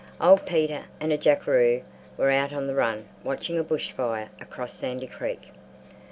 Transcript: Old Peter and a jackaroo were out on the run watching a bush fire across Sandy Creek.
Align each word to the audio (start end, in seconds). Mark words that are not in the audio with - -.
Old 0.19 0.47
Peter 0.47 0.85
and 0.99 1.13
a 1.13 1.17
jackaroo 1.19 1.83
were 2.17 2.31
out 2.31 2.53
on 2.53 2.65
the 2.65 2.73
run 2.73 3.07
watching 3.23 3.59
a 3.59 3.63
bush 3.63 3.91
fire 3.91 4.29
across 4.39 4.73
Sandy 4.73 5.05
Creek. 5.05 5.49